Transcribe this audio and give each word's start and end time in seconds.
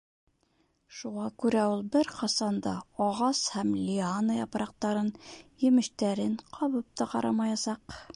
Шуға 0.99 1.25
күрә 1.41 1.65
ул 1.73 1.83
бер 1.95 2.07
ҡасан 2.13 2.57
да 2.67 2.73
ағас 3.07 3.41
һәм 3.57 3.73
лиана 3.89 4.37
япраҡтарын, 4.39 5.13
емештәрен 5.67 6.35
ҡабып 6.57 6.89
та 7.03 7.09
ҡарамаясаҡ. 7.13 7.99